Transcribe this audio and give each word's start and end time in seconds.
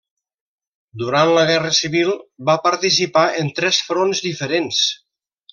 Durant 1.01 1.33
la 1.35 1.43
guerra 1.49 1.73
civil 1.81 2.09
va 2.51 2.57
participar 2.65 3.27
en 3.43 3.55
tres 3.63 3.85
fronts 3.91 4.27
diferents. 4.31 4.85